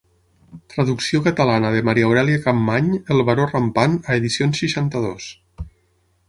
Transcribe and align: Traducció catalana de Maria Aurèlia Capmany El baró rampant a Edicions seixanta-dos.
Traducció 0.75 1.19
catalana 1.27 1.69
de 1.75 1.83
Maria 1.89 2.07
Aurèlia 2.07 2.39
Capmany 2.45 2.89
El 3.17 3.21
baró 3.29 3.47
rampant 3.53 3.99
a 4.07 4.17
Edicions 4.23 4.65
seixanta-dos. 4.65 5.29